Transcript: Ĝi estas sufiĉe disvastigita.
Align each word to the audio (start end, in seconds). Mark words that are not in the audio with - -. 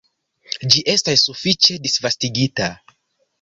Ĝi 0.75 0.81
estas 0.93 1.25
sufiĉe 1.27 1.77
disvastigita. 1.85 2.73